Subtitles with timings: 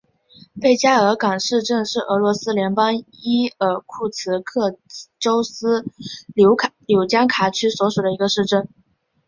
[0.59, 4.79] 贝加尔港市镇是俄罗斯联邦伊尔库茨克
[5.19, 5.85] 州斯
[6.33, 8.67] 柳江卡区所属的一个市镇。